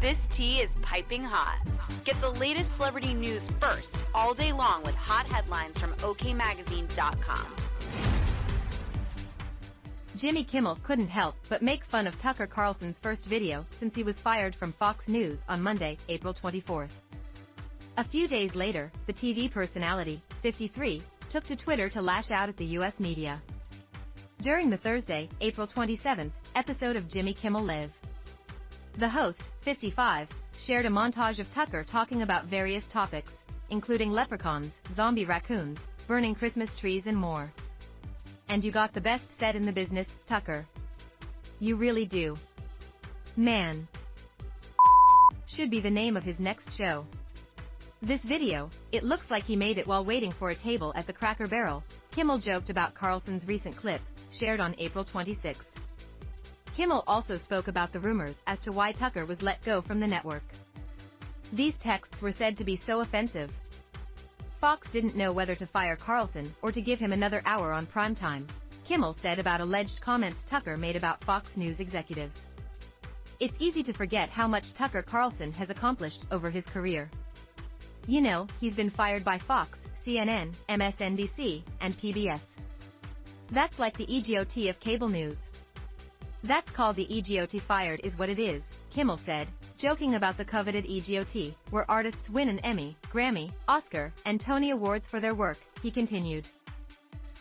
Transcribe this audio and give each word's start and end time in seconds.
This 0.00 0.28
tea 0.28 0.60
is 0.60 0.76
piping 0.80 1.24
hot. 1.24 1.58
Get 2.04 2.20
the 2.20 2.30
latest 2.30 2.76
celebrity 2.76 3.14
news 3.14 3.50
first 3.58 3.98
all 4.14 4.32
day 4.32 4.52
long 4.52 4.84
with 4.84 4.94
hot 4.94 5.26
headlines 5.26 5.76
from 5.76 5.90
OKMagazine.com. 5.94 7.46
Jimmy 10.14 10.44
Kimmel 10.44 10.78
couldn't 10.84 11.08
help 11.08 11.34
but 11.48 11.62
make 11.62 11.84
fun 11.84 12.06
of 12.06 12.16
Tucker 12.20 12.46
Carlson's 12.46 12.96
first 12.98 13.26
video 13.26 13.66
since 13.80 13.92
he 13.96 14.04
was 14.04 14.20
fired 14.20 14.54
from 14.54 14.72
Fox 14.72 15.08
News 15.08 15.40
on 15.48 15.60
Monday, 15.60 15.98
April 16.08 16.32
24th. 16.32 16.92
A 17.96 18.04
few 18.04 18.28
days 18.28 18.54
later, 18.54 18.92
the 19.06 19.12
TV 19.12 19.50
personality, 19.50 20.22
53, 20.42 21.02
took 21.28 21.42
to 21.42 21.56
Twitter 21.56 21.88
to 21.88 22.00
lash 22.00 22.30
out 22.30 22.48
at 22.48 22.56
the 22.56 22.66
US 22.78 23.00
media. 23.00 23.42
During 24.42 24.70
the 24.70 24.76
Thursday, 24.76 25.28
April 25.40 25.66
27th, 25.66 26.30
episode 26.54 26.94
of 26.94 27.08
Jimmy 27.08 27.32
Kimmel 27.32 27.64
Live, 27.64 27.90
the 28.98 29.08
host, 29.08 29.50
55, 29.60 30.28
shared 30.58 30.84
a 30.84 30.90
montage 30.90 31.38
of 31.38 31.50
Tucker 31.52 31.84
talking 31.84 32.22
about 32.22 32.46
various 32.46 32.84
topics, 32.88 33.30
including 33.70 34.10
leprechauns, 34.10 34.72
zombie 34.96 35.24
raccoons, 35.24 35.78
burning 36.08 36.34
Christmas 36.34 36.68
trees 36.76 37.06
and 37.06 37.16
more. 37.16 37.52
And 38.48 38.64
you 38.64 38.72
got 38.72 38.92
the 38.92 39.00
best 39.00 39.38
set 39.38 39.54
in 39.54 39.62
the 39.62 39.72
business, 39.72 40.12
Tucker. 40.26 40.66
You 41.60 41.76
really 41.76 42.06
do. 42.06 42.34
Man. 43.36 43.86
Should 45.46 45.70
be 45.70 45.80
the 45.80 45.90
name 45.90 46.16
of 46.16 46.24
his 46.24 46.40
next 46.40 46.74
show. 46.76 47.06
This 48.02 48.22
video, 48.22 48.68
it 48.90 49.04
looks 49.04 49.30
like 49.30 49.44
he 49.44 49.54
made 49.54 49.78
it 49.78 49.86
while 49.86 50.04
waiting 50.04 50.32
for 50.32 50.50
a 50.50 50.56
table 50.56 50.92
at 50.96 51.06
the 51.06 51.12
Cracker 51.12 51.46
Barrel, 51.46 51.84
Kimmel 52.10 52.38
joked 52.38 52.68
about 52.68 52.94
Carlson's 52.94 53.46
recent 53.46 53.76
clip, 53.76 54.00
shared 54.32 54.58
on 54.58 54.74
April 54.78 55.04
26. 55.04 55.64
Kimmel 56.78 57.02
also 57.08 57.34
spoke 57.34 57.66
about 57.66 57.92
the 57.92 57.98
rumors 57.98 58.36
as 58.46 58.60
to 58.60 58.70
why 58.70 58.92
Tucker 58.92 59.26
was 59.26 59.42
let 59.42 59.60
go 59.64 59.82
from 59.82 59.98
the 59.98 60.06
network. 60.06 60.44
These 61.52 61.74
texts 61.78 62.22
were 62.22 62.30
said 62.30 62.56
to 62.56 62.62
be 62.62 62.76
so 62.76 63.00
offensive. 63.00 63.50
Fox 64.60 64.88
didn't 64.92 65.16
know 65.16 65.32
whether 65.32 65.56
to 65.56 65.66
fire 65.66 65.96
Carlson 65.96 66.54
or 66.62 66.70
to 66.70 66.80
give 66.80 67.00
him 67.00 67.10
another 67.10 67.42
hour 67.46 67.72
on 67.72 67.84
primetime, 67.84 68.46
Kimmel 68.84 69.16
said 69.20 69.40
about 69.40 69.60
alleged 69.60 70.00
comments 70.00 70.44
Tucker 70.48 70.76
made 70.76 70.94
about 70.94 71.24
Fox 71.24 71.56
News 71.56 71.80
executives. 71.80 72.42
It's 73.40 73.56
easy 73.58 73.82
to 73.82 73.92
forget 73.92 74.28
how 74.28 74.46
much 74.46 74.72
Tucker 74.72 75.02
Carlson 75.02 75.52
has 75.54 75.70
accomplished 75.70 76.26
over 76.30 76.48
his 76.48 76.64
career. 76.64 77.10
You 78.06 78.20
know, 78.20 78.46
he's 78.60 78.76
been 78.76 78.90
fired 78.90 79.24
by 79.24 79.38
Fox, 79.38 79.80
CNN, 80.06 80.54
MSNBC, 80.68 81.64
and 81.80 81.98
PBS. 81.98 82.40
That's 83.50 83.80
like 83.80 83.96
the 83.96 84.06
EGOT 84.06 84.70
of 84.70 84.78
cable 84.78 85.08
news. 85.08 85.38
That's 86.44 86.70
called 86.70 86.96
the 86.96 87.06
EGOT 87.06 87.60
fired 87.62 88.00
is 88.04 88.16
what 88.16 88.28
it 88.28 88.38
is, 88.38 88.62
Kimmel 88.90 89.16
said, 89.16 89.48
joking 89.76 90.14
about 90.14 90.36
the 90.36 90.44
coveted 90.44 90.84
EGOT, 90.86 91.54
where 91.70 91.90
artists 91.90 92.30
win 92.30 92.48
an 92.48 92.60
Emmy, 92.60 92.96
Grammy, 93.12 93.50
Oscar, 93.66 94.12
and 94.24 94.40
Tony 94.40 94.70
Awards 94.70 95.08
for 95.08 95.18
their 95.18 95.34
work, 95.34 95.58
he 95.82 95.90
continued. 95.90 96.48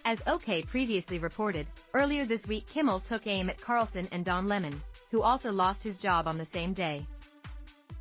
As 0.03 0.19
OK 0.25 0.63
previously 0.63 1.19
reported, 1.19 1.69
earlier 1.93 2.25
this 2.25 2.47
week 2.47 2.65
Kimmel 2.65 3.01
took 3.01 3.27
aim 3.27 3.49
at 3.49 3.61
Carlson 3.61 4.07
and 4.11 4.25
Don 4.25 4.47
Lemon, 4.47 4.81
who 5.11 5.21
also 5.21 5.51
lost 5.51 5.83
his 5.83 5.97
job 5.97 6.27
on 6.27 6.37
the 6.37 6.45
same 6.45 6.73
day. 6.73 7.05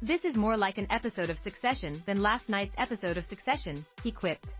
This 0.00 0.24
is 0.24 0.36
more 0.36 0.56
like 0.56 0.78
an 0.78 0.86
episode 0.90 1.30
of 1.30 1.38
Succession 1.38 2.02
than 2.06 2.22
last 2.22 2.48
night's 2.48 2.74
episode 2.78 3.16
of 3.16 3.26
Succession, 3.26 3.84
he 4.02 4.10
quipped. 4.10 4.54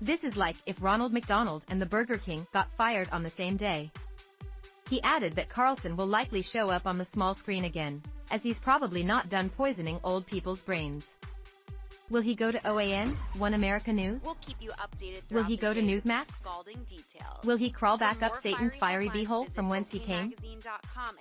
This 0.00 0.24
is 0.24 0.36
like 0.36 0.56
if 0.66 0.82
Ronald 0.82 1.12
McDonald 1.12 1.64
and 1.68 1.80
the 1.80 1.86
Burger 1.86 2.18
King 2.18 2.46
got 2.52 2.72
fired 2.76 3.08
on 3.12 3.22
the 3.22 3.30
same 3.30 3.56
day. 3.56 3.90
He 4.88 5.02
added 5.02 5.34
that 5.34 5.50
Carlson 5.50 5.96
will 5.96 6.06
likely 6.06 6.42
show 6.42 6.70
up 6.70 6.86
on 6.86 6.96
the 6.98 7.04
small 7.04 7.34
screen 7.34 7.64
again, 7.64 8.02
as 8.30 8.42
he's 8.42 8.58
probably 8.58 9.02
not 9.02 9.28
done 9.28 9.50
poisoning 9.50 10.00
old 10.02 10.26
people's 10.26 10.62
brains. 10.62 11.06
Will 12.10 12.22
he 12.22 12.34
go 12.34 12.50
to 12.50 12.58
OAN, 12.60 13.14
One 13.36 13.52
America 13.52 13.92
News? 13.92 14.22
We'll 14.24 14.36
keep 14.36 14.56
you 14.60 14.70
updated. 14.70 15.30
Will 15.30 15.42
he 15.42 15.58
go 15.58 15.74
to 15.74 15.80
throughout 15.82 15.82
the 15.82 15.86
day 15.86 15.94
with 15.94 16.04
Newsmax? 16.04 17.44
Will 17.44 17.58
he 17.58 17.70
crawl 17.70 17.98
back 17.98 18.22
up 18.22 18.42
Satan's 18.42 18.74
fiery 18.76 19.10
beehole 19.10 19.52
from 19.52 19.68
whence 19.68 19.90
he 19.90 19.98
came? 19.98 20.32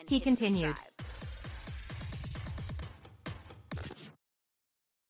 He 0.08 0.22
continued. 0.22 0.78